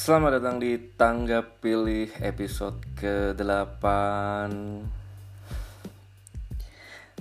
[0.00, 3.84] Selamat datang di Tangga Pilih episode ke-8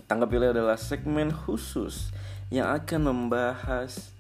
[0.08, 2.08] Tangga Pilih adalah segmen khusus
[2.48, 4.16] yang akan membahas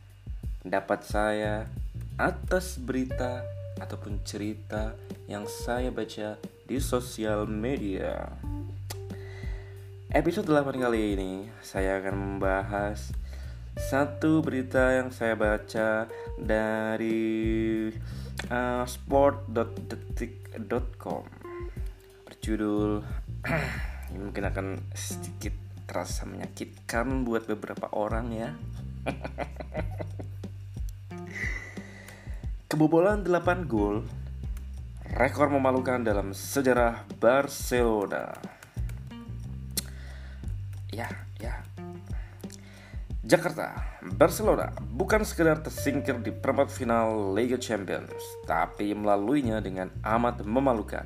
[0.59, 1.71] pendapat saya
[2.19, 3.47] atas berita
[3.79, 4.91] ataupun cerita
[5.32, 6.36] yang saya baca
[6.68, 8.28] di sosial media.
[10.11, 11.32] Episode 8 kali ini
[11.64, 13.15] saya akan membahas
[13.79, 17.87] satu berita yang saya baca dari
[18.48, 21.28] uh, sport.detik.com
[22.24, 23.04] berjudul
[24.15, 25.52] ini mungkin akan sedikit
[25.84, 28.56] terasa menyakitkan buat beberapa orang ya.
[32.72, 34.08] Kebobolan 8 gol
[35.09, 38.30] Rekor memalukan dalam sejarah Barcelona.
[40.94, 41.09] Ya,
[43.30, 43.77] Jakarta,
[44.17, 48.17] Barcelona bukan sekedar tersingkir di perempat final Liga Champions,
[48.49, 51.05] tapi melaluinya dengan amat memalukan.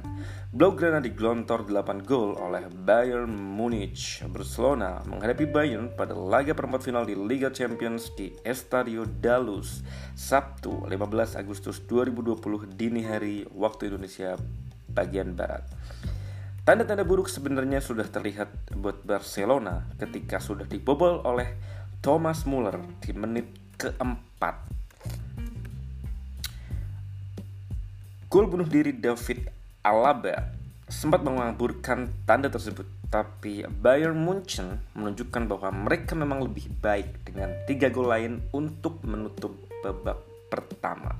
[0.55, 4.23] Blaugrana digelontor 8 gol oleh Bayern Munich.
[4.31, 9.83] Barcelona menghadapi Bayern pada laga perempat final di Liga Champions di Estadio Dalus,
[10.15, 14.39] Sabtu 15 Agustus 2020 dini hari waktu Indonesia
[14.87, 15.67] bagian Barat.
[16.63, 18.47] Tanda-tanda buruk sebenarnya sudah terlihat
[18.79, 23.47] buat Barcelona ketika sudah dibobol oleh Thomas Muller di menit
[23.79, 24.59] keempat.
[28.27, 29.47] Gol bunuh diri David
[29.87, 30.51] Alaba
[30.91, 37.87] sempat mengaburkan tanda tersebut, tapi Bayern Munchen menunjukkan bahwa mereka memang lebih baik dengan tiga
[37.87, 40.19] gol lain untuk menutup babak
[40.51, 41.15] pertama.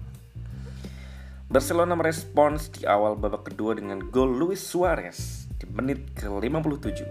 [1.48, 7.08] Barcelona merespons di awal babak kedua dengan gol Luis Suarez di menit ke-57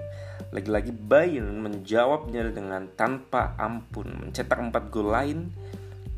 [0.53, 5.49] lagi-lagi Bayern menjawabnya dengan tanpa ampun, mencetak 4 gol lain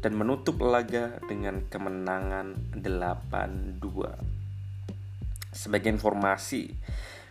[0.03, 3.79] dan menutup laga dengan kemenangan 8-2.
[5.55, 6.75] Sebagai informasi,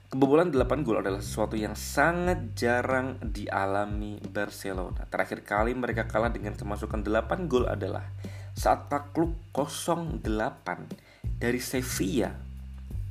[0.08, 5.04] kebobolan 8 gol adalah sesuatu yang sangat jarang dialami Barcelona.
[5.12, 8.08] Terakhir kali mereka kalah dengan kemasukan 8 gol adalah
[8.56, 10.24] saat takluk 0-8
[11.36, 12.43] dari Sevilla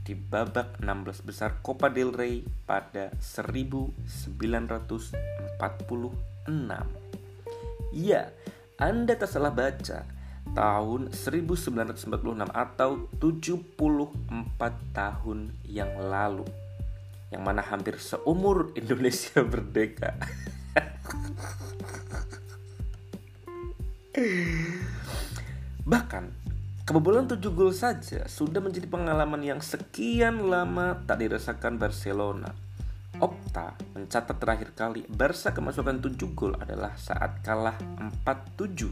[0.02, 5.14] di babak 16 besar Copa del Rey pada 1946.
[7.94, 8.34] Ya,
[8.82, 10.02] Anda tak salah baca.
[10.42, 16.50] Tahun 1996 atau 74 tahun yang lalu.
[17.30, 20.18] Yang mana hampir seumur Indonesia merdeka.
[25.86, 26.41] Bahkan
[26.82, 32.50] Kebobolan 7 gol saja sudah menjadi pengalaman yang sekian lama tak dirasakan Barcelona.
[33.22, 37.78] Opta mencatat terakhir kali Barca kemasukan 7 gol adalah saat kalah
[38.26, 38.90] 4-7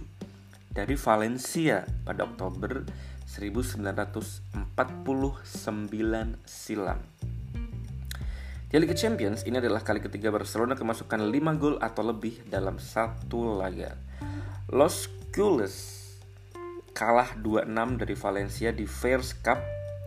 [0.71, 2.87] dari Valencia pada Oktober
[3.27, 4.55] 1949
[6.47, 7.03] silam.
[8.71, 13.59] Di Liga Champions ini adalah kali ketiga Barcelona kemasukan 5 gol atau lebih dalam satu
[13.59, 13.99] laga.
[14.71, 16.00] Los Cules
[17.01, 19.57] kalah 2-6 dari Valencia di Fairs Cup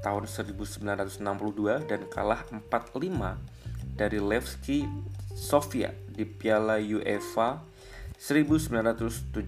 [0.05, 4.85] tahun 1962 dan kalah 4-5 dari Levski
[5.33, 7.65] Sofia di Piala UEFA
[8.21, 9.41] 1976.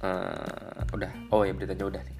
[0.00, 2.16] Uh, udah, oh ya beritanya udah nih.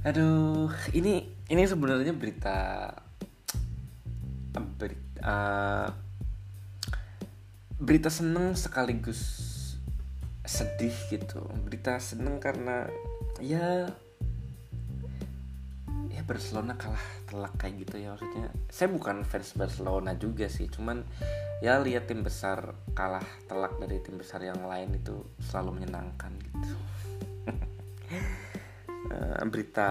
[0.08, 2.88] Aduh, ini ini sebenarnya berita
[4.80, 5.88] berita uh,
[7.80, 9.48] berita seneng sekaligus
[10.44, 11.40] sedih gitu.
[11.64, 12.90] Berita seneng karena
[13.40, 13.88] ya
[16.10, 18.12] ya Barcelona kalah telak kayak gitu ya.
[18.12, 20.68] Maksudnya saya bukan fans Barcelona juga sih.
[20.68, 21.06] Cuman
[21.64, 26.76] ya lihat tim besar kalah telak dari tim besar yang lain itu selalu menyenangkan gitu.
[29.08, 29.90] Uh, berita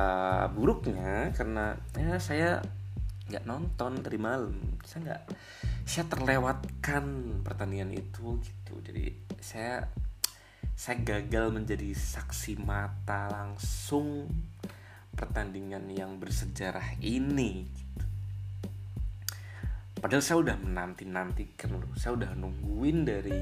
[0.54, 2.62] buruknya karena ya saya
[3.30, 4.58] nggak nonton dari malam.
[4.82, 5.24] Saya nggak
[5.86, 7.06] saya terlewatkan
[7.46, 8.74] pertandingan itu gitu.
[8.82, 9.86] Jadi saya
[10.74, 14.26] saya gagal menjadi saksi mata langsung
[15.14, 18.06] pertandingan yang bersejarah ini gitu.
[20.00, 23.42] padahal saya udah menanti nantikan saya udah nungguin dari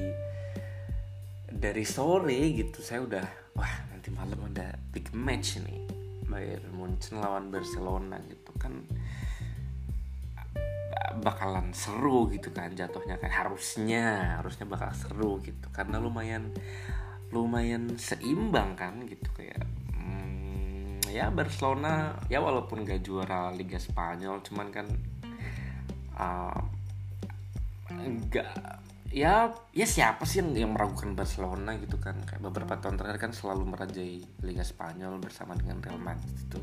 [1.48, 2.82] dari sore gitu.
[2.82, 3.24] Saya udah
[3.54, 5.88] wah nanti malam ada big match nih.
[6.28, 8.84] Bayern Munchen lawan Barcelona gitu kan
[11.20, 13.30] bakalan seru gitu kan jatuhnya kan.
[13.30, 15.68] Harusnya harusnya bakal seru gitu.
[15.72, 16.52] Karena lumayan
[17.28, 19.60] lumayan seimbang kan gitu kayak
[19.92, 24.86] hmm, ya Barcelona ya walaupun gak juara Liga Spanyol cuman kan
[26.16, 26.60] uh,
[27.92, 28.48] nggak
[29.08, 32.20] ya ya siapa sih yang yang meragukan Barcelona gitu kan?
[32.28, 36.60] Kayak beberapa tahun terakhir kan selalu merajai Liga Spanyol bersama dengan Real Madrid itu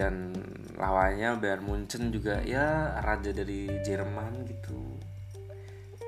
[0.00, 0.32] dan
[0.80, 4.80] lawannya Bayern Munchen juga ya raja dari Jerman gitu.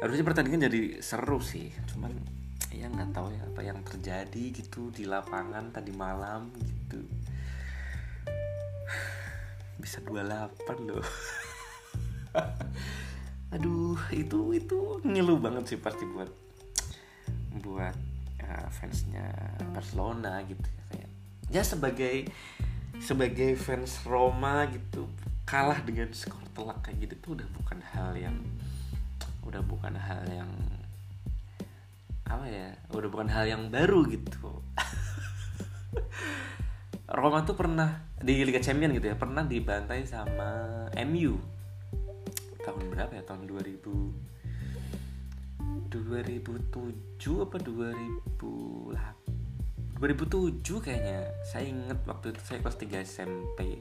[0.01, 2.17] Harusnya pertandingan jadi seru sih cuman
[2.73, 7.05] ya nggak tahu ya apa yang terjadi gitu di lapangan tadi malam gitu.
[9.85, 11.05] Bisa 28 loh.
[13.53, 16.33] Aduh itu itu ngilu banget sih pasti buat
[17.61, 17.93] buat
[18.41, 19.29] uh, fansnya
[19.77, 21.11] Barcelona gitu ya kayak
[21.53, 22.33] ya sebagai
[23.03, 25.11] sebagai fans Roma gitu
[25.43, 28.39] kalah dengan skor telak kayak gitu tuh udah bukan hal yang
[29.43, 30.47] udah bukan hal yang
[32.31, 34.63] apa ya udah bukan hal yang baru gitu.
[37.19, 41.37] Roma tuh pernah di Liga Champion gitu ya pernah dibantai sama MU
[42.63, 43.27] tahun berapa ya?
[43.27, 44.31] Tahun 2000
[45.91, 49.52] 2007 apa 2008
[50.03, 51.31] 2007 kayaknya.
[51.47, 53.79] Saya inget waktu itu saya kelas 3 SMP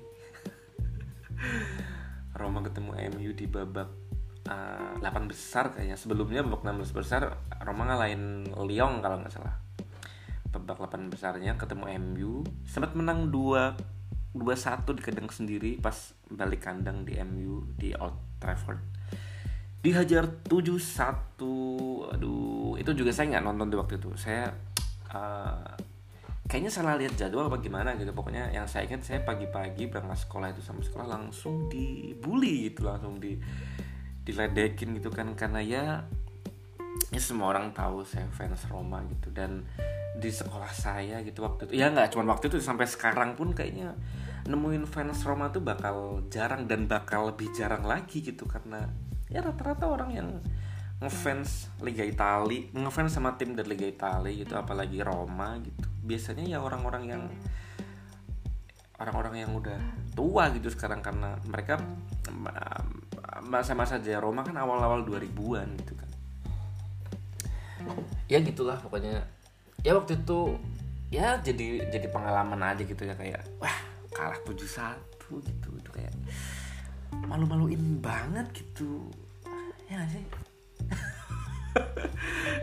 [2.40, 3.90] Roma ketemu MU di babak
[4.46, 5.98] uh, 8 besar kayaknya.
[5.98, 9.58] Sebelumnya babak 16 besar Roma ngalahin Lyon kalau nggak salah.
[10.54, 13.98] Babak 8 besarnya ketemu MU sempat menang 2
[14.32, 18.78] 2-1 di kandang sendiri pas balik kandang di MU di Old Trafford.
[19.82, 24.14] Dihajar 7-1 aduh itu juga saya nggak nonton di waktu itu.
[24.14, 24.54] Saya
[25.10, 25.91] uh,
[26.52, 28.12] kayaknya salah lihat jadwal apa gimana gitu.
[28.12, 33.24] Pokoknya yang saya ingat saya pagi-pagi berangkat sekolah itu sama sekolah langsung dibully gitu langsung
[33.24, 33.40] di
[34.28, 35.32] diledekin gitu kan.
[35.40, 36.04] Karena ya
[37.08, 39.32] ya semua orang tahu saya fans Roma gitu.
[39.32, 39.64] Dan
[40.20, 43.96] di sekolah saya gitu waktu itu ya nggak cuma waktu itu sampai sekarang pun kayaknya
[44.44, 48.44] nemuin fans Roma tuh bakal jarang dan bakal lebih jarang lagi gitu.
[48.44, 48.92] Karena
[49.32, 50.30] ya rata-rata orang yang
[51.02, 55.90] ngefans Liga Italia ngefans sama tim dari Liga Italia gitu apalagi Roma gitu.
[56.06, 57.24] Biasanya ya orang-orang yang
[59.02, 59.82] orang-orang yang udah
[60.14, 61.82] tua gitu sekarang karena mereka
[63.42, 66.10] masa-masa Jaya Roma kan awal-awal 2000-an gitu kan.
[68.30, 69.26] Ya gitulah pokoknya.
[69.82, 70.54] Ya waktu itu
[71.10, 73.74] ya jadi jadi pengalaman aja gitu ya kayak wah
[74.14, 75.02] kalah 7-1
[75.50, 75.70] gitu.
[75.82, 76.14] Itu kayak
[77.26, 79.10] malu-maluin banget gitu.
[79.90, 80.24] Ya gak sih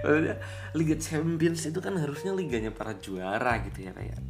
[0.05, 0.37] Maksudnya
[0.77, 4.21] Liga Champions itu kan harusnya liganya para juara gitu ya kayak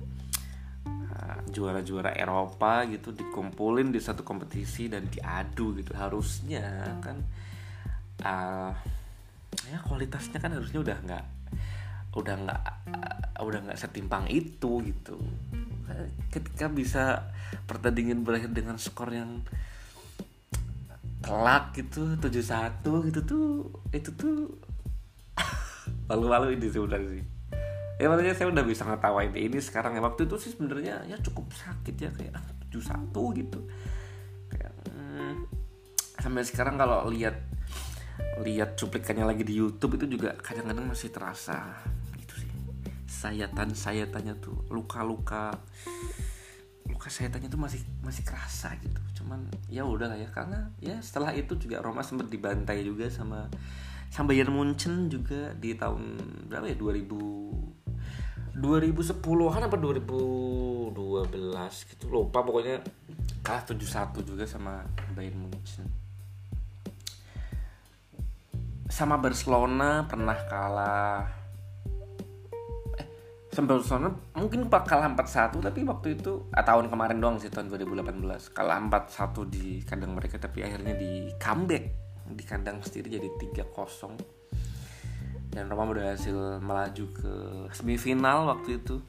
[1.12, 5.92] ah, juara-juara Eropa gitu dikumpulin di satu kompetisi dan diadu gitu.
[5.92, 7.16] Harusnya kan
[8.24, 8.72] uh,
[9.68, 11.24] ya kualitasnya kan harusnya udah nggak
[12.16, 12.60] udah nggak
[12.94, 15.18] uh, udah nggak setimpang itu gitu.
[16.32, 17.32] Ketika bisa
[17.66, 19.42] pertandingan berakhir dengan skor yang
[21.18, 23.46] telak gitu 7-1 gitu tuh
[23.90, 24.54] itu tuh.
[26.08, 27.24] Malu-malu ini sebenarnya sih.
[27.98, 30.00] Ya makanya saya udah bisa ngetawain ini sekarang ya.
[30.00, 32.38] Waktu itu sih sebenarnya ya cukup sakit ya kayak
[32.68, 33.60] tujuh satu gitu.
[34.48, 35.44] Kayak hmm,
[36.22, 37.36] sampai sekarang kalau lihat
[38.42, 41.82] lihat cuplikannya lagi di YouTube itu juga kadang-kadang masih terasa
[42.16, 42.50] gitu sih.
[43.10, 45.58] Sayatan sayatannya tuh luka-luka
[46.88, 51.36] luka sayatannya tuh masih masih kerasa gitu cuman ya udah lah ya karena ya setelah
[51.36, 53.44] itu juga Roma sempat dibantai juga sama
[54.08, 56.16] sama Bayern Munchen juga di tahun
[56.48, 56.80] berapa ya?
[56.80, 60.96] 2000 2010-an apa 2012
[61.92, 62.04] gitu.
[62.08, 62.80] Lupa pokoknya
[63.44, 64.80] kalah 7-1 juga sama
[65.12, 65.84] Bayern Munchen.
[68.88, 71.37] Sama Barcelona pernah kalah
[73.66, 78.54] Barcelona mungkin pak kalah 4-1 tapi waktu itu ah, tahun kemarin doang sih tahun 2018
[78.54, 81.84] kalah 4-1 di kandang mereka tapi akhirnya di comeback.
[82.28, 83.28] Di kandang sendiri jadi
[83.64, 84.36] 3-0
[85.48, 87.32] dan Roma berhasil melaju ke
[87.72, 89.00] semifinal waktu itu.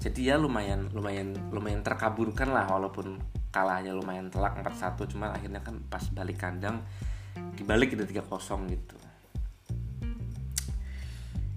[0.00, 3.20] Jadi ya lumayan lumayan lumayan terkaburkan lah walaupun
[3.54, 6.82] kalahnya lumayan telak 4-1 cuman akhirnya kan pas balik kandang
[7.54, 8.98] dibalik itu 3-0 gitu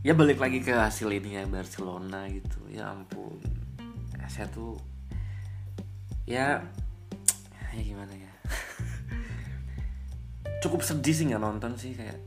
[0.07, 2.63] ya balik lagi ke hasil ini ya Barcelona gitu.
[2.71, 3.43] Ya ampun.
[4.31, 4.79] Saya tuh
[6.23, 6.63] ya
[7.75, 8.31] ya gimana ya?
[10.63, 12.23] Cukup sedih sih nggak nonton sih kayak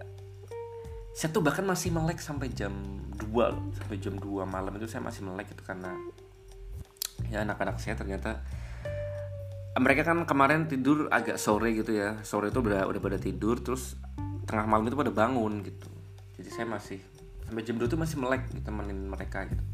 [1.17, 2.73] saya tuh bahkan masih melek sampai jam
[3.17, 5.97] 2 sampai jam 2 malam itu saya masih melek itu karena
[7.33, 8.45] ya anak-anak saya ternyata
[9.81, 12.21] mereka kan kemarin tidur agak sore gitu ya.
[12.29, 13.97] Sore itu udah udah pada tidur terus
[14.45, 15.89] tengah malam itu pada bangun gitu.
[16.37, 17.01] Jadi saya masih
[17.51, 19.65] sampai jam 2 itu masih melek gitu, temenin mereka gitu.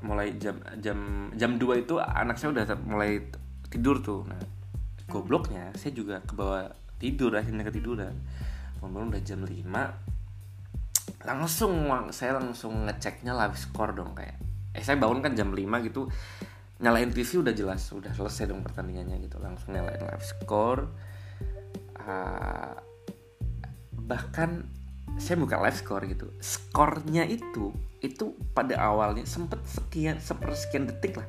[0.00, 3.20] Mulai jam jam jam 2 itu anak saya udah mulai
[3.68, 4.24] tidur tuh.
[4.24, 4.40] Nah
[5.04, 8.16] gobloknya saya juga ke bawah tidur akhirnya ketiduran.
[8.80, 14.40] Bangun udah jam 5 langsung saya langsung ngeceknya live score dong kayak.
[14.72, 16.08] Eh saya bangun kan jam 5 gitu
[16.80, 19.36] nyalain TV udah jelas udah selesai dong pertandingannya gitu.
[19.36, 20.88] Langsung nyalain live score
[22.00, 22.74] uh,
[23.92, 24.79] bahkan
[25.16, 26.26] saya buka live score gitu.
[26.38, 31.28] Skornya itu itu pada awalnya sempet sekian sepersekian detik lah.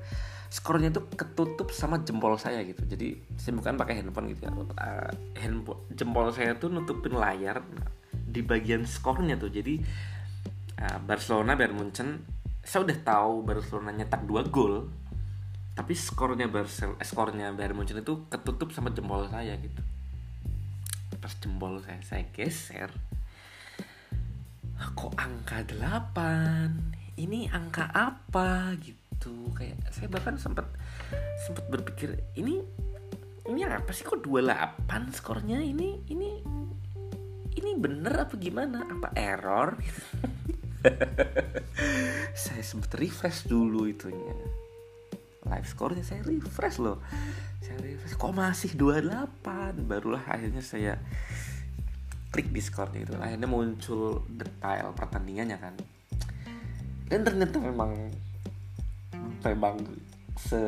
[0.51, 2.83] Skornya itu ketutup sama jempol saya gitu.
[2.83, 4.51] Jadi saya bukan pakai handphone gitu ya.
[4.51, 7.63] Uh, handphone jempol saya tuh nutupin layar
[8.11, 9.49] di bagian skornya tuh.
[9.49, 9.79] Jadi
[10.79, 12.21] uh, Barcelona Bayern Munchen
[12.61, 14.85] saya udah tahu Barcelona nyetak dua gol
[15.71, 19.81] tapi skornya Barcelona eh, skornya Bayern Munchen itu ketutup sama jempol saya gitu.
[21.17, 22.91] Pas jempol saya saya geser
[24.97, 28.73] kok angka 8 ini angka apa?
[28.81, 29.53] Gitu.
[29.53, 30.65] Kayak saya bahkan sempat
[31.45, 32.65] sempat berpikir ini
[33.45, 34.05] ini apa sih?
[34.05, 35.61] Kok 28 skornya?
[35.61, 36.29] Ini ini
[37.57, 38.87] ini bener apa gimana?
[38.87, 39.77] Apa error?
[42.41, 44.33] Saya sempat refresh dulu itunya.
[45.45, 47.01] Live score-nya saya refresh loh.
[47.61, 51.01] Saya refresh kok masih 28 barulah akhirnya saya
[52.31, 55.75] klik Discord itu akhirnya muncul detail pertandingannya kan.
[57.11, 57.91] Dan ternyata memang
[59.43, 59.75] memang
[60.39, 60.63] se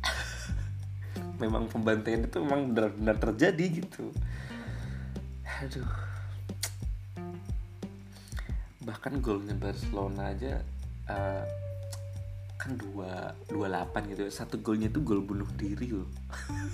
[1.42, 4.08] memang pembantaian itu memang benar-benar terjadi gitu.
[5.44, 5.92] Aduh.
[8.88, 10.64] Bahkan golnya Barcelona aja
[11.12, 11.44] uh,
[12.56, 16.08] kan dua dua delapan gitu satu golnya itu gol bunuh diri loh.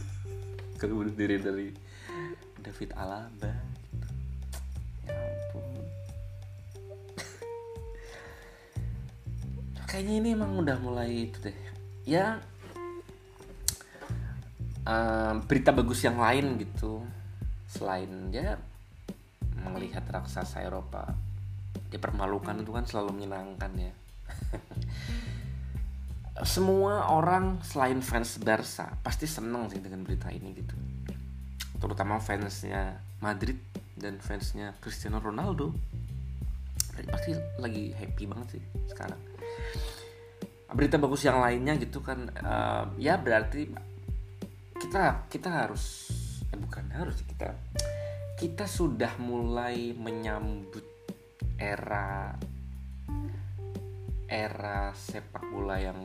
[0.78, 1.70] Gol bunuh diri dari
[2.64, 3.52] David Alaba
[3.84, 4.08] gitu.
[5.04, 5.84] ya ampun.
[9.92, 11.58] Kayaknya ini emang udah mulai itu deh.
[12.08, 12.40] Ya
[14.88, 17.04] um, berita bagus yang lain gitu.
[17.68, 18.56] Selain ya
[19.60, 21.12] melihat raksasa Eropa
[21.92, 23.92] dipermalukan itu kan selalu menyenangkan ya.
[26.56, 30.93] Semua orang selain fans Barca pasti seneng sih dengan berita ini gitu
[31.84, 33.60] terutama fansnya Madrid
[33.92, 35.76] dan fansnya Cristiano Ronaldo
[37.12, 39.20] pasti lagi happy banget sih sekarang.
[40.72, 43.68] Berita bagus yang lainnya gitu kan uh, ya berarti
[44.80, 46.08] kita kita harus
[46.48, 47.52] eh bukan harus kita
[48.40, 50.82] kita sudah mulai menyambut
[51.60, 52.34] era
[54.26, 56.00] era sepak bola yang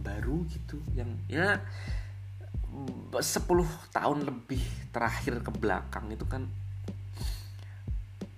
[0.00, 1.60] baru gitu yang ya
[3.10, 3.22] 10
[3.90, 4.62] tahun lebih
[4.94, 6.46] terakhir ke belakang itu kan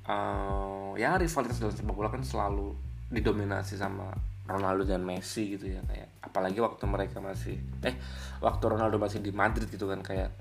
[0.09, 2.73] uh, ya rivalitas dalam sepak bola kan selalu
[3.13, 4.13] didominasi sama
[4.49, 7.95] Ronaldo dan Messi gitu ya kayak apalagi waktu mereka masih eh
[8.41, 10.33] waktu Ronaldo masih di Madrid gitu kan kayak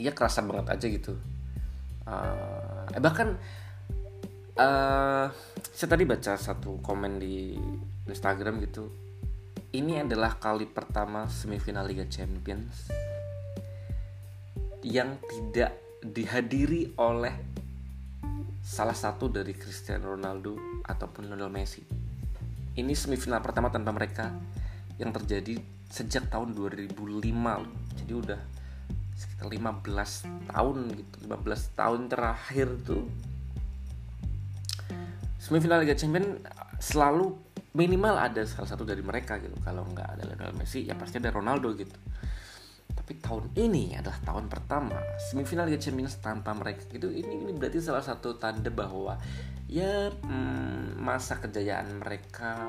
[0.00, 1.14] iya kerasa banget aja gitu.
[2.02, 3.38] Uh, eh bahkan
[4.58, 5.26] uh,
[5.70, 7.54] saya tadi baca satu komen di
[8.10, 9.01] Instagram gitu
[9.72, 12.92] ini adalah kali pertama semifinal Liga Champions
[14.84, 17.32] yang tidak dihadiri oleh
[18.60, 21.80] salah satu dari Cristiano Ronaldo ataupun Lionel Messi.
[22.76, 24.28] Ini semifinal pertama tanpa mereka
[25.00, 25.56] yang terjadi
[25.88, 26.92] sejak tahun 2005
[27.96, 28.40] Jadi udah
[29.16, 31.16] sekitar 15 tahun gitu.
[31.32, 33.08] 15 tahun terakhir tuh
[35.40, 36.44] semifinal Liga Champions
[36.76, 39.56] selalu minimal ada salah satu dari mereka gitu.
[39.64, 41.96] Kalau nggak ada Lionel Messi ya pasti ada Ronaldo gitu.
[42.92, 45.00] Tapi tahun ini adalah tahun pertama
[45.32, 49.16] semifinal Liga Champions tanpa mereka itu ini ini berarti salah satu tanda bahwa
[49.66, 52.68] ya hmm, masa kejayaan mereka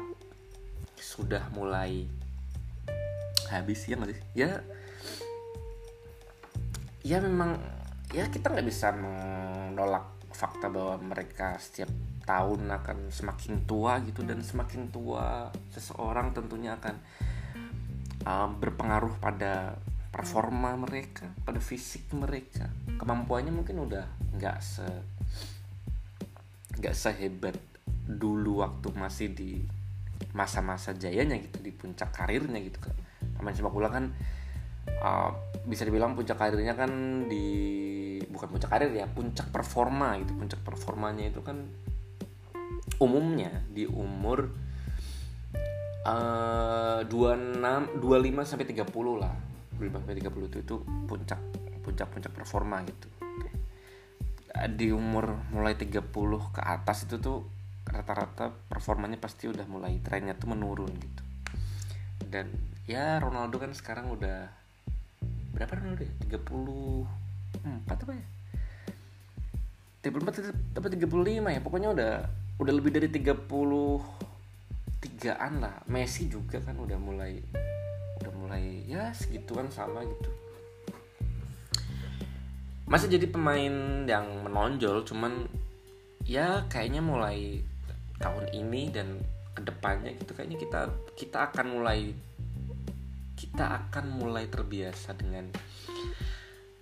[0.95, 2.07] sudah mulai
[3.51, 4.51] habis ya nggak ya
[7.03, 7.60] ya memang
[8.15, 10.07] ya kita nggak bisa menolak
[10.43, 11.88] fakta bahwa mereka setiap
[12.27, 16.95] tahun akan semakin tua gitu dan semakin tua seseorang tentunya akan
[18.27, 19.79] um, berpengaruh pada
[20.12, 22.67] performa mereka, pada fisik mereka,
[23.00, 24.03] kemampuannya mungkin udah
[24.35, 24.85] nggak se
[26.77, 27.55] nggak sehebat
[28.03, 29.63] dulu waktu masih di
[30.35, 32.95] masa-masa jayanya gitu di puncak karirnya gitu kan
[33.38, 34.12] pemain sepak bola kan
[35.04, 35.32] uh,
[35.63, 36.92] bisa dibilang puncak karirnya kan
[37.32, 37.48] di
[38.28, 40.36] bukan puncak karir ya puncak performa gitu.
[40.36, 41.63] Puncak performanya itu kan
[43.00, 44.52] umumnya di umur
[46.08, 49.36] uh, 26 25 sampai 30 lah.
[49.80, 50.75] 25 sampai 30 itu itu
[51.08, 51.40] puncak
[51.84, 53.08] puncak puncak performa gitu.
[54.54, 56.13] Di umur mulai 30
[56.54, 57.50] ke atas itu tuh
[57.84, 61.24] rata-rata performanya pasti udah mulai trennya tuh menurun gitu.
[62.24, 62.50] Dan
[62.88, 64.62] ya Ronaldo kan sekarang udah
[65.53, 68.25] berapa Ronaldo ya 34 apa ya?
[70.03, 71.62] 34 apa 35 ya.
[71.63, 72.13] Pokoknya udah
[72.60, 73.48] udah lebih dari 30
[75.00, 75.79] tigaan lah.
[75.88, 77.39] Messi juga kan udah mulai
[78.19, 80.29] udah mulai ya segituan sama gitu.
[82.89, 85.48] Masih jadi pemain yang menonjol cuman
[86.27, 87.63] ya kayaknya mulai
[88.19, 89.19] tahun ini dan
[89.53, 90.81] ke depannya gitu kayaknya kita
[91.13, 92.15] kita akan mulai
[93.53, 95.45] kita akan mulai terbiasa dengan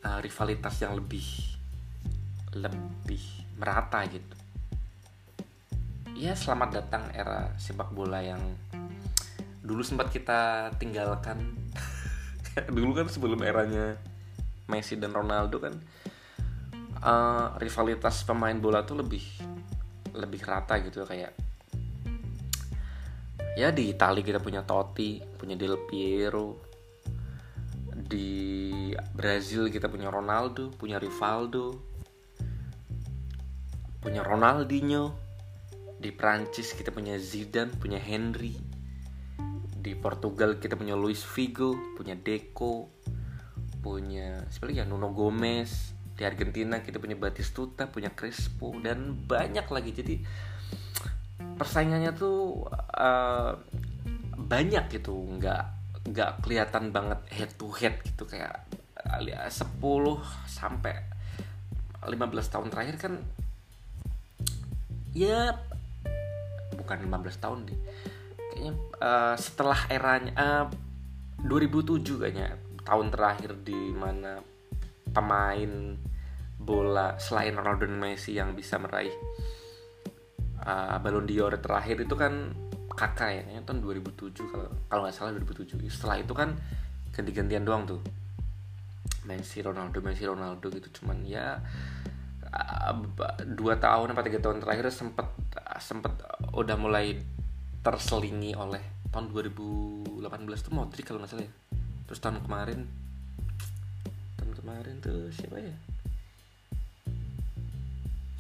[0.07, 1.27] uh, rivalitas yang lebih
[2.55, 3.19] lebih
[3.59, 4.35] merata gitu.
[6.15, 8.39] Ya selamat datang era sepak bola yang
[9.59, 11.43] dulu sempat kita tinggalkan.
[12.75, 13.99] Dulu kan sebelum eranya
[14.71, 15.75] Messi dan Ronaldo kan
[17.03, 19.27] uh, rivalitas pemain bola tuh lebih
[20.15, 21.03] lebih rata gitu.
[21.03, 21.35] Kayak
[23.55, 26.70] ya di Italia kita punya Totti punya Del Piero.
[27.91, 31.79] Di Brazil kita punya Ronaldo punya Rivaldo.
[34.01, 35.13] Punya Ronaldinho.
[36.01, 38.58] Di Prancis kita punya Zidane punya Henry.
[39.81, 42.89] Di Portugal kita punya Luis Figo punya Deco.
[43.81, 44.86] Punya seperti ya?
[44.86, 49.89] Nuno Gomez di Argentina kita punya Batistuta punya Crespo dan banyak lagi.
[49.89, 50.15] Jadi
[51.55, 53.53] persaingannya tuh uh,
[54.38, 55.63] banyak gitu nggak
[56.12, 58.67] nggak kelihatan banget head to head gitu kayak
[59.01, 59.50] 10
[60.50, 60.96] sampai
[62.01, 62.17] 15
[62.53, 63.13] tahun terakhir kan
[65.13, 65.53] ya
[66.74, 67.79] bukan 15 tahun deh
[68.51, 70.65] kayaknya uh, setelah eranya uh,
[71.46, 74.41] 2007 kayaknya tahun terakhir di mana
[75.13, 75.98] pemain
[76.62, 79.13] bola selain Ronaldo dan Messi yang bisa meraih
[80.65, 82.53] uh, Ballon d'Or terakhir itu kan
[82.91, 86.53] kakak ya kayaknya tahun 2007 kalau kalau nggak salah 2007 setelah itu kan
[87.15, 88.01] ganti-gantian doang tuh.
[89.21, 91.01] Messi Ronaldo Messi Ronaldo gitu.
[91.01, 91.61] Cuman ya
[92.51, 92.93] uh,
[93.45, 95.27] dua tahun apa tiga tahun terakhir sempet
[95.77, 96.13] sempet
[96.53, 97.17] udah mulai
[97.81, 100.21] terselingi oleh tahun 2018
[100.61, 101.53] tuh Modric kalau nggak salah ya.
[102.09, 102.79] Terus tahun kemarin
[104.37, 105.75] tahun kemarin tuh siapa ya?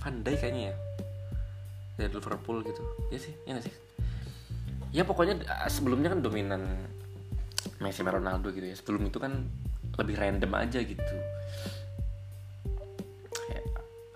[0.01, 0.90] Van Dijk kayaknya ya
[2.01, 2.81] dari Liverpool gitu.
[3.13, 3.75] Ya sih ya gak sih?
[4.91, 6.61] Ya pokoknya ah, sebelumnya kan dominan
[7.77, 8.75] Messi sama Ronaldo gitu ya.
[8.75, 9.45] Sebelum itu kan
[10.01, 11.15] lebih random aja gitu.
[13.29, 13.65] Kayak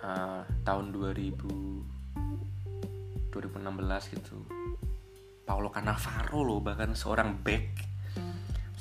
[0.01, 1.45] uh, tahun 2000
[3.35, 4.37] 2016 gitu.
[5.45, 7.65] Paulo Cannavaro loh bahkan seorang back.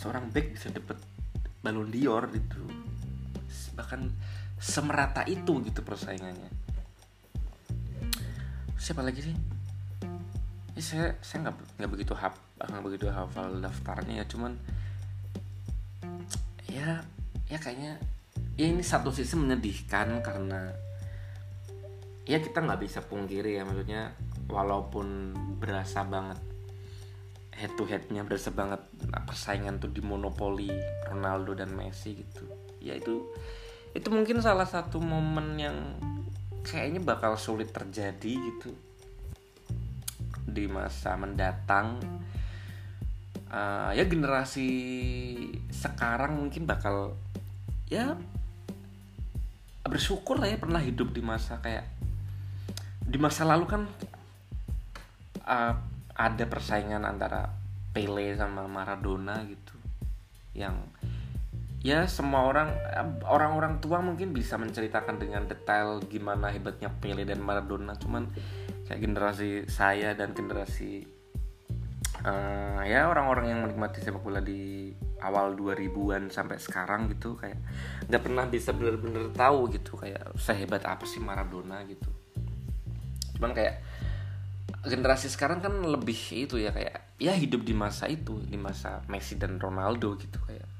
[0.00, 0.96] Seorang back bisa dapet
[1.60, 2.62] Ballon d'Or gitu.
[3.76, 4.00] Bahkan
[4.56, 6.53] semerata itu gitu persaingannya
[8.84, 9.36] siapa lagi sih?
[10.76, 14.52] Ya saya saya nggak nggak begitu haf nggak begitu hafal daftarnya ya cuman
[16.68, 17.00] ya
[17.48, 17.96] ya kayaknya
[18.60, 20.68] ya ini satu sisi menyedihkan karena
[22.28, 24.12] ya kita nggak bisa pungkiri ya maksudnya
[24.52, 26.36] walaupun berasa banget
[27.56, 28.84] head to headnya berasa banget
[29.24, 30.68] persaingan tuh di monopoli
[31.08, 32.44] Ronaldo dan Messi gitu.
[32.84, 33.32] Ya itu
[33.96, 35.76] itu mungkin salah satu momen yang
[36.64, 38.72] kayaknya bakal sulit terjadi gitu.
[40.48, 42.00] Di masa mendatang
[43.54, 44.68] uh, ya generasi
[45.70, 47.14] sekarang mungkin bakal
[47.86, 48.18] ya
[49.84, 51.86] bersyukur lah ya pernah hidup di masa kayak
[53.04, 53.82] di masa lalu kan
[55.44, 55.74] uh,
[56.16, 57.52] ada persaingan antara
[57.94, 59.76] Pele sama Maradona gitu
[60.56, 60.74] yang
[61.84, 62.72] ya semua orang
[63.28, 67.92] orang-orang tua mungkin bisa menceritakan dengan detail gimana hebatnya Pele dan Maradona.
[68.00, 68.32] Cuman
[68.88, 71.04] kayak generasi saya dan generasi
[72.24, 77.60] uh, ya orang-orang yang menikmati sepak bola di awal 2000-an sampai sekarang gitu kayak
[78.08, 82.08] nggak pernah bisa bener-bener tahu gitu kayak sehebat apa sih Maradona gitu.
[83.36, 83.84] Cuman kayak
[84.88, 89.36] generasi sekarang kan lebih itu ya kayak ya hidup di masa itu di masa Messi
[89.36, 90.73] dan Ronaldo gitu kayak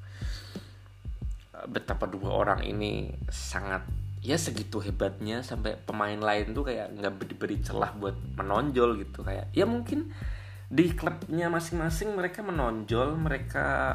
[1.69, 3.85] betapa dua orang ini sangat
[4.25, 9.21] ya segitu hebatnya sampai pemain lain tuh kayak nggak diberi celah buat menonjol gitu.
[9.25, 10.13] Kayak ya mungkin
[10.69, 13.93] di klubnya masing-masing mereka menonjol mereka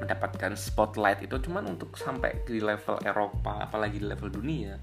[0.00, 1.36] mendapatkan spotlight itu.
[1.40, 4.76] Cuman untuk sampai di level Eropa apalagi di level dunia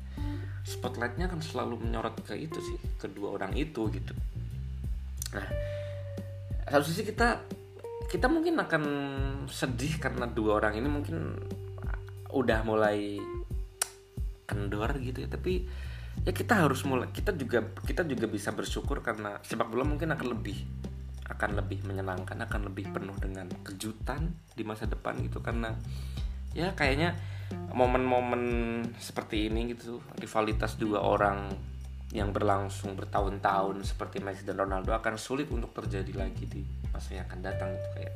[0.64, 4.16] spotlightnya akan selalu menyorot ke itu sih kedua orang itu gitu.
[5.36, 5.48] Nah
[6.64, 7.44] satu sisi kita
[8.08, 8.84] kita mungkin akan
[9.52, 11.36] sedih karena dua orang ini mungkin
[12.34, 13.22] udah mulai
[14.50, 15.30] kendor gitu ya.
[15.30, 15.54] Tapi
[16.26, 20.28] ya kita harus mulai kita juga kita juga bisa bersyukur karena sepak bola mungkin akan
[20.38, 20.58] lebih
[21.24, 25.40] akan lebih menyenangkan akan lebih penuh dengan kejutan di masa depan gitu.
[25.40, 25.74] Karena
[26.54, 27.18] ya kayaknya
[27.74, 28.44] momen-momen
[28.98, 31.50] seperti ini gitu rivalitas dua orang
[32.14, 36.62] yang berlangsung bertahun-tahun seperti Messi dan Ronaldo akan sulit untuk terjadi lagi di
[36.94, 37.88] masa yang akan datang gitu.
[37.98, 38.14] Kayak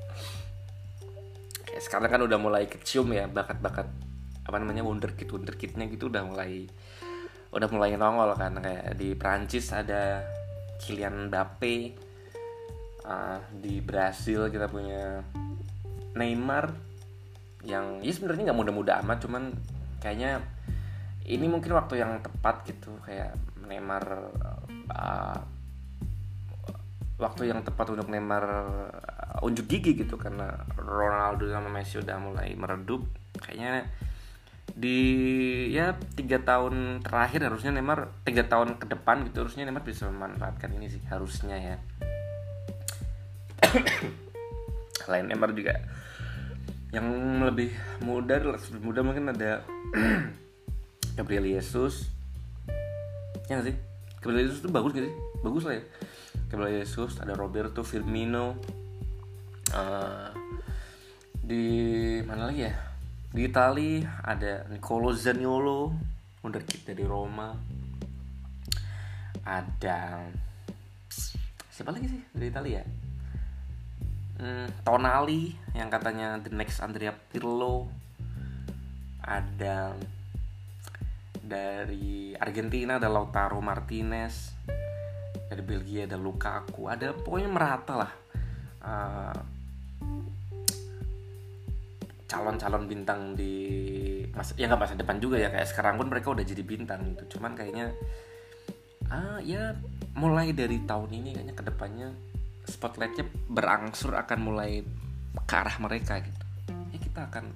[1.66, 3.90] kayak sekarang kan udah mulai kecium ya bakat-bakat
[4.48, 6.72] apa namanya wonderkid wonderkidnya gitu udah mulai
[7.52, 8.56] udah mulai nongol kan.
[8.64, 10.24] Kayak di Prancis ada
[10.80, 11.76] Kylian Mbappe
[13.04, 15.20] uh, di Brasil kita punya
[16.16, 16.72] Neymar
[17.68, 19.44] yang ya sebenarnya nggak muda-muda amat cuman
[20.00, 20.40] kayaknya
[21.28, 22.96] ini mungkin waktu yang tepat gitu.
[23.04, 23.36] Kayak
[23.68, 24.04] Neymar
[24.96, 25.40] uh,
[27.20, 30.16] waktu yang tepat untuk Neymar uh, unjuk gigi gitu.
[30.16, 33.04] Karena Ronaldo sama Messi udah mulai meredup.
[33.38, 33.88] Kayaknya
[34.78, 35.00] di
[35.74, 40.70] ya tiga tahun terakhir harusnya Neymar tiga tahun ke depan gitu harusnya Neymar bisa memanfaatkan
[40.78, 41.76] ini sih harusnya ya.
[45.10, 45.82] Lain Neymar juga
[46.94, 47.10] yang
[47.42, 47.74] lebih
[48.06, 49.66] muda lebih muda mungkin ada
[51.18, 52.14] Gabriel Jesus.
[53.50, 53.76] Ya gak sih?
[54.22, 55.10] Gabriel Jesus itu bagus gak
[55.42, 55.84] bagus lah ya.
[56.54, 58.62] Gabriel Jesus ada Roberto Firmino.
[59.74, 60.32] Uh,
[61.44, 61.66] di
[62.24, 62.87] mana lagi ya
[63.38, 65.94] di Itali ada Nicolo Zaniolo
[66.42, 67.54] wonderkid dari Roma.
[69.46, 70.26] Ada
[71.70, 72.86] siapa lagi sih dari Italia ya?
[74.42, 77.86] Hmm, Tonali yang katanya the next Andrea Pirlo.
[79.22, 79.94] Ada
[81.38, 84.58] dari Argentina ada Lautaro Martinez.
[85.46, 86.90] Dari Belgia ada Lukaku.
[86.90, 88.12] Ada pokoknya merata lah.
[88.82, 89.57] Uh,
[92.28, 93.56] calon-calon bintang di
[94.36, 97.40] masa ya nggak masa depan juga ya kayak sekarang pun mereka udah jadi bintang gitu.
[97.40, 97.96] Cuman kayaknya
[99.08, 99.72] ah ya
[100.20, 102.12] mulai dari tahun ini kayaknya ke depannya
[102.68, 104.84] spotlightnya berangsur akan mulai
[105.48, 106.44] ke arah mereka gitu.
[106.92, 107.56] Ya kita akan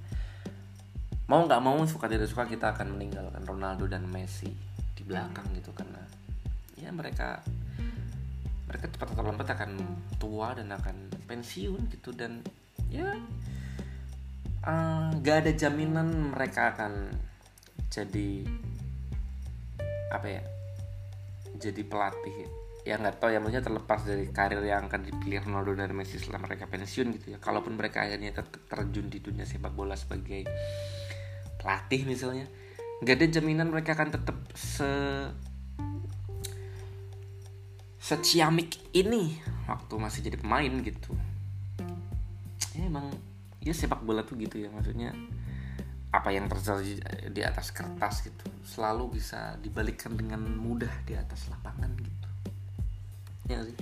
[1.27, 4.51] mau nggak mau suka tidak suka kita akan meninggalkan Ronaldo dan Messi
[4.95, 5.99] di belakang gitu karena
[6.79, 7.43] ya mereka
[8.71, 9.71] mereka cepat atau lambat akan
[10.15, 12.15] tua dan akan pensiun gitu.
[12.15, 12.39] Dan
[12.87, 13.19] ya
[14.65, 17.13] uh, gak ada jaminan mereka akan
[17.89, 18.45] jadi
[20.11, 20.41] apa ya?
[21.61, 22.49] Jadi pelatih.
[22.81, 26.41] Ya nggak tahu ya maksudnya terlepas dari karir yang akan dipilih Ronaldo dan Messi setelah
[26.41, 27.37] mereka pensiun gitu ya.
[27.37, 30.49] Kalaupun mereka akhirnya ter terjun di dunia sepak bola sebagai
[31.61, 32.49] pelatih misalnya
[33.05, 34.89] nggak ada jaminan mereka akan tetap se
[38.01, 39.37] seciamik ini
[39.69, 41.13] waktu masih jadi pemain gitu.
[42.73, 43.13] Ya emang
[43.61, 45.13] ya sepak bola tuh gitu ya maksudnya
[46.11, 46.99] apa yang terjadi
[47.31, 52.29] di atas kertas gitu selalu bisa dibalikkan dengan mudah di atas lapangan gitu.
[53.47, 53.77] Ya sih?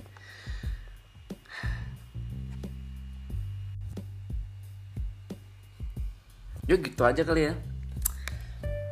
[6.69, 7.57] Yuk gitu aja kali ya.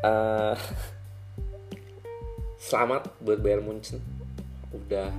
[0.02, 0.58] Uh,
[2.58, 4.02] selamat buat Bayern Munchen.
[4.74, 5.14] Udah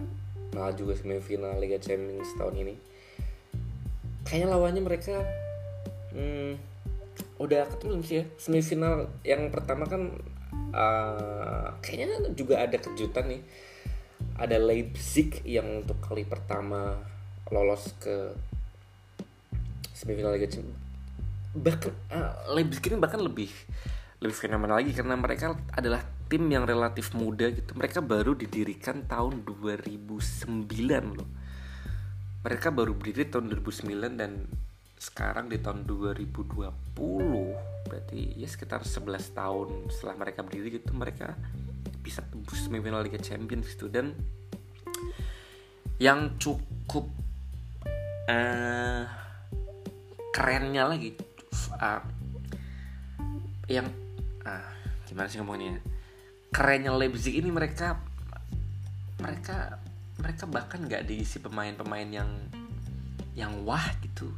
[0.59, 2.75] maju ke semifinal Liga Champions tahun ini.
[4.27, 5.23] Kayaknya lawannya mereka
[6.19, 6.53] hmm,
[7.39, 8.25] udah ketemu sih ya.
[8.35, 10.19] Semifinal yang pertama kan
[10.75, 13.43] uh, kayaknya juga ada kejutan nih.
[14.39, 16.99] Ada Leipzig yang untuk kali pertama
[17.55, 18.35] lolos ke
[19.95, 20.83] semifinal Liga Champions.
[21.55, 23.51] Bahkan uh, Leipzig ini bahkan lebih
[24.19, 27.75] lebih fenomenal lagi karena mereka adalah tim yang relatif muda gitu.
[27.79, 30.67] Mereka baru didirikan tahun 2009
[31.15, 31.29] loh.
[32.43, 34.47] Mereka baru berdiri tahun 2009 dan
[34.99, 36.75] sekarang di tahun 2020
[37.87, 41.39] berarti ya sekitar 11 tahun setelah mereka berdiri gitu mereka
[42.03, 43.87] bisa tembus semifinal Liga Champions gitu.
[43.87, 44.13] Dan
[46.03, 47.07] yang cukup
[48.27, 49.03] uh,
[50.35, 51.15] kerennya lagi
[51.79, 52.03] uh,
[53.71, 53.87] yang
[54.43, 54.71] uh,
[55.07, 55.79] gimana sih ngomongnya?
[56.51, 58.03] Kerennya Leipzig ini mereka
[59.23, 59.79] mereka
[60.19, 62.31] mereka bahkan nggak diisi pemain-pemain yang
[63.39, 64.35] yang wah gitu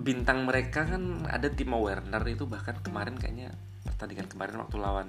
[0.00, 5.08] bintang mereka kan ada Timo Werner itu bahkan kemarin kayaknya pertandingan kemarin waktu lawan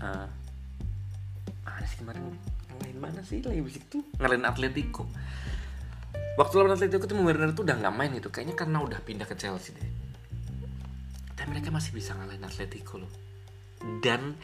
[0.00, 0.28] uh,
[1.66, 2.24] mana sih kemarin
[2.76, 3.40] ngalahin mana sih?
[3.40, 4.04] Leipzig tuh?
[4.20, 5.08] Ngalahin Atletico.
[6.36, 8.28] Waktu lawan Atletico tuh Werner tuh udah nggak main itu.
[8.28, 9.88] Kayaknya karena udah pindah ke Chelsea deh.
[11.36, 13.12] Dan mereka masih bisa ngalahin Atletico loh.
[14.00, 14.36] Dan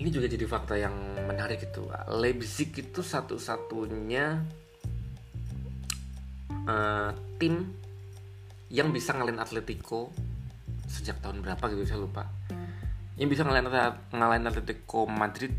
[0.00, 0.94] ini juga jadi fakta yang
[1.28, 1.84] menarik itu.
[2.08, 4.40] Leipzig itu satu-satunya
[6.66, 7.70] uh, tim
[8.72, 10.12] yang bisa ngalahin Atletico
[10.88, 12.28] sejak tahun berapa gitu saya lupa.
[13.20, 13.68] Yang bisa ngalahin
[14.12, 15.52] ngalahin Atletico Madrid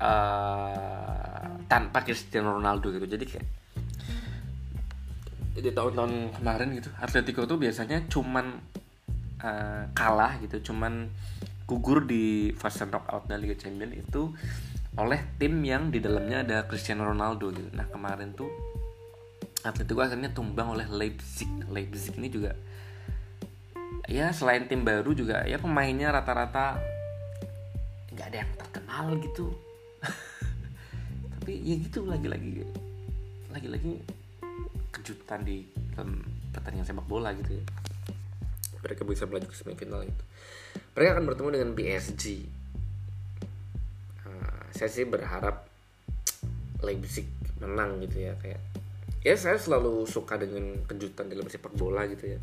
[0.00, 3.06] uh, tanpa Cristiano Ronaldo gitu.
[3.08, 3.46] Jadi kayak
[5.54, 8.58] di tahun-tahun kemarin gitu Atletico tuh biasanya cuman
[9.38, 11.06] uh, kalah gitu cuman
[11.64, 14.34] gugur di fase knockout dari Liga Champions itu
[14.98, 17.66] oleh tim yang di dalamnya ada Cristiano Ronaldo gitu.
[17.74, 18.46] Nah kemarin tuh
[19.64, 21.48] Atletico akhirnya tumbang oleh Leipzig.
[21.72, 22.52] Leipzig ini juga
[24.04, 26.76] ya selain tim baru juga ya pemainnya rata-rata
[28.12, 29.48] nggak ada yang terkenal gitu.
[31.40, 32.68] Tapi ya gitu lagi-lagi
[33.48, 34.04] lagi-lagi
[34.92, 35.64] kejutan di
[35.96, 36.20] dalam
[36.52, 37.64] pertandingan sepak bola gitu ya.
[38.84, 40.24] Mereka bisa melaju ke semifinal itu.
[40.92, 42.24] Mereka akan bertemu dengan PSG
[44.28, 45.64] uh, ah, saya sih berharap
[46.84, 47.24] Leipzig
[47.64, 48.73] menang gitu ya kayak
[49.24, 52.38] ya saya selalu suka dengan kejutan dalam sepak bola gitu ya.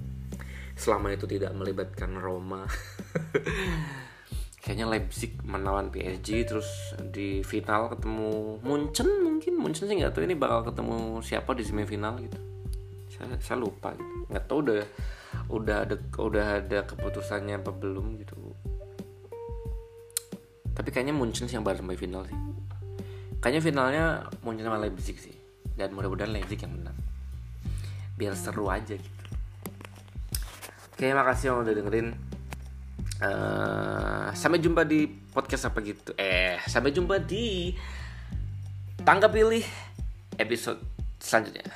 [0.73, 2.65] Selama itu tidak melibatkan Roma.
[4.61, 6.69] Kayaknya Leipzig menawan PSG terus
[7.13, 9.61] di final ketemu Munchen mungkin.
[9.61, 12.37] Munchen sih nggak tahu ini bakal ketemu siapa di semifinal gitu.
[13.13, 14.13] Saya, saya lupa gitu.
[14.33, 14.81] Nggak tahu udah
[15.53, 18.37] udah ada udah ada keputusannya apa belum gitu.
[20.73, 22.37] Tapi kayaknya Munchen sih yang baru sampai final sih.
[23.41, 24.03] Kayaknya finalnya
[24.45, 25.40] Munchen sama Leipzig sih
[25.81, 26.97] dan mudah-mudahan Leipzig yang menang
[28.15, 29.23] biar seru aja gitu
[30.93, 32.09] oke makasih yang udah dengerin
[33.21, 36.09] Uh, sampai jumpa di podcast apa gitu.
[36.17, 37.69] Eh, sampai jumpa di
[39.05, 39.61] tangga pilih
[40.41, 40.81] episode
[41.21, 41.69] selanjutnya.